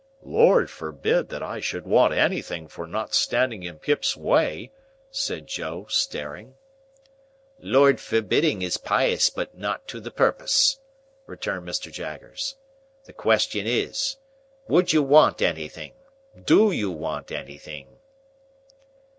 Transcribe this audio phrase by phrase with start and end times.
[0.25, 4.71] "Lord forbid that I should want anything for not standing in Pip's way,"
[5.11, 6.55] said Joe, staring.
[7.59, 10.79] "Lord forbidding is pious, but not to the purpose,"
[11.27, 11.91] returned Mr.
[11.91, 12.55] Jaggers.
[13.05, 14.15] "The question is,
[14.67, 15.93] Would you want anything?
[16.45, 17.99] Do you want anything?"